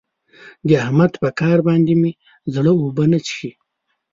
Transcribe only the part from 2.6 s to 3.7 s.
اوبه نه څښي.